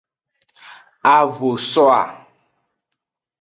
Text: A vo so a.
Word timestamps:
A 1.13 1.17
vo 1.37 1.51
so 1.69 1.83
a. 2.01 2.03